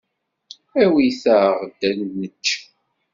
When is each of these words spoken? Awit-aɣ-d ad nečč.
Awit-aɣ-d 0.81 1.79
ad 1.89 1.99
nečč. 2.19 2.47